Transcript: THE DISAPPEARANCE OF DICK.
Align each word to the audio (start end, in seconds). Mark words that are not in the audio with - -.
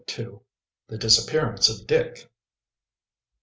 THE 0.87 0.97
DISAPPEARANCE 0.97 1.69
OF 1.69 1.85
DICK. 1.85 2.27